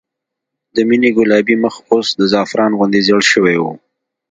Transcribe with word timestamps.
د 0.75 0.77
مينې 0.89 1.09
ګلابي 1.17 1.55
مخ 1.63 1.75
اوس 1.91 2.07
د 2.19 2.21
زعفران 2.31 2.71
غوندې 2.77 3.01
زېړ 3.07 3.21
شوی 3.31 3.55
و 3.59 3.63